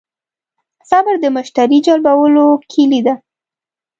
[0.89, 3.13] صبر د مشتری جلبولو کیلي ده.